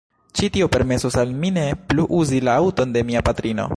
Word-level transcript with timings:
Ĉi 0.39 0.47
tio 0.55 0.67
permesos 0.75 1.17
al 1.23 1.35
mi 1.43 1.51
ne 1.59 1.65
plu 1.91 2.07
uzi 2.21 2.41
la 2.49 2.57
aŭton 2.63 2.97
de 2.97 3.05
mia 3.11 3.23
patrino. 3.29 3.69